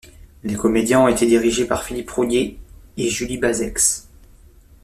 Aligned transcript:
Les 0.43 0.55
comédiens 0.55 1.01
ont 1.01 1.07
été 1.07 1.27
dirigés 1.27 1.67
par 1.67 1.83
Philippe 1.83 2.09
Roullier 2.09 2.57
et 2.97 3.07
Julie 3.11 3.37
Basecqz. 3.37 4.07